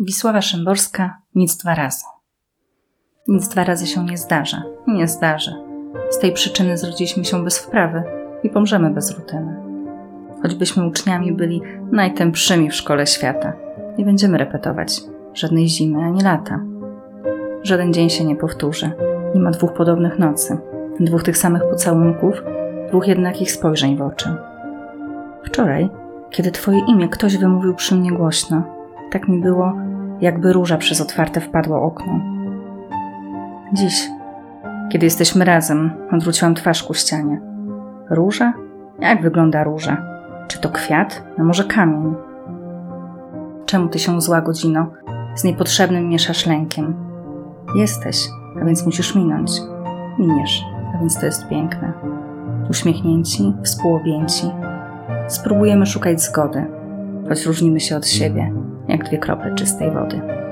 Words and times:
Wisława 0.00 0.42
Szymborska 0.42 1.18
nic 1.34 1.56
dwa 1.56 1.74
razy. 1.74 2.04
Nic 3.28 3.48
dwa 3.48 3.64
razy 3.64 3.86
się 3.86 4.04
nie 4.04 4.16
zdarza. 4.16 4.62
Nie 4.86 5.08
zdarzy. 5.08 5.54
Z 6.10 6.18
tej 6.18 6.32
przyczyny 6.32 6.78
zrodziliśmy 6.78 7.24
się 7.24 7.44
bez 7.44 7.58
wprawy 7.58 8.02
i 8.42 8.50
pomrzemy 8.50 8.90
bez 8.90 9.18
rutyny. 9.18 9.56
Choćbyśmy 10.42 10.86
uczniami 10.86 11.32
byli 11.32 11.62
najtępszymi 11.92 12.70
w 12.70 12.74
szkole 12.74 13.06
świata, 13.06 13.52
nie 13.98 14.04
będziemy 14.04 14.38
repetować 14.38 15.00
żadnej 15.34 15.68
zimy 15.68 16.02
ani 16.02 16.22
lata. 16.22 16.60
Żaden 17.62 17.92
dzień 17.92 18.10
się 18.10 18.24
nie 18.24 18.36
powtórzy. 18.36 18.90
Nie 19.34 19.40
ma 19.40 19.50
dwóch 19.50 19.72
podobnych 19.72 20.18
nocy, 20.18 20.58
dwóch 21.00 21.22
tych 21.22 21.38
samych 21.38 21.62
pocałunków, 21.70 22.34
dwóch 22.88 23.06
jednakich 23.06 23.52
spojrzeń 23.52 23.96
w 23.96 24.02
oczy. 24.02 24.34
Wczoraj, 25.44 25.90
kiedy 26.30 26.50
Twoje 26.50 26.80
imię 26.88 27.08
ktoś 27.08 27.36
wymówił 27.36 27.74
przy 27.74 27.94
mnie 27.94 28.12
głośno, 28.12 28.77
tak 29.10 29.28
mi 29.28 29.40
było, 29.40 29.72
jakby 30.20 30.52
róża 30.52 30.76
przez 30.76 31.00
otwarte 31.00 31.40
wpadło 31.40 31.82
okno. 31.82 32.20
Dziś, 33.72 34.08
kiedy 34.92 35.06
jesteśmy 35.06 35.44
razem, 35.44 35.90
odwróciłam 36.12 36.54
twarz 36.54 36.82
ku 36.82 36.94
ścianie. 36.94 37.40
Róża? 38.10 38.52
Jak 39.00 39.22
wygląda 39.22 39.64
róża? 39.64 39.96
Czy 40.48 40.60
to 40.60 40.68
kwiat? 40.68 41.24
A 41.38 41.42
może 41.42 41.64
kamień? 41.64 42.14
Czemu 43.66 43.88
ty 43.88 43.98
się 43.98 44.20
zła 44.20 44.40
godzino? 44.40 44.86
Z 45.34 45.44
niepotrzebnym 45.44 46.08
mieszasz 46.08 46.46
lękiem. 46.46 46.94
Jesteś, 47.74 48.28
a 48.62 48.64
więc 48.64 48.86
musisz 48.86 49.14
minąć. 49.14 49.50
Miniesz, 50.18 50.64
a 50.94 50.98
więc 50.98 51.20
to 51.20 51.26
jest 51.26 51.48
piękne. 51.48 51.92
Uśmiechnięci, 52.70 53.54
współobjęci. 53.62 54.50
Spróbujemy 55.28 55.86
szukać 55.86 56.20
zgody, 56.22 56.66
choć 57.28 57.46
różnimy 57.46 57.80
się 57.80 57.96
od 57.96 58.06
siebie, 58.06 58.52
jak 58.88 59.04
dwie 59.04 59.18
krople 59.18 59.54
czystej 59.54 59.90
wody. 59.90 60.47